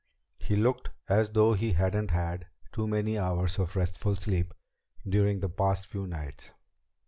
[0.39, 4.51] He looked as though he hadn't had too many hours of restful sleep
[5.07, 6.53] during the past few nights.